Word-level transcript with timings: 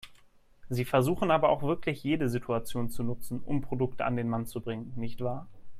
Sie 0.67 0.83
versuchen 0.83 1.29
aber 1.29 1.49
auch 1.49 1.61
wirklich 1.61 2.01
jede 2.03 2.27
Situation 2.27 2.89
zu 2.89 3.03
nutzen, 3.03 3.39
um 3.39 3.61
Produkte 3.61 4.03
an 4.03 4.15
den 4.17 4.29
Mann 4.29 4.47
zu 4.47 4.59
bringen, 4.59 4.91
nicht 4.95 5.21
wahr? 5.21 5.47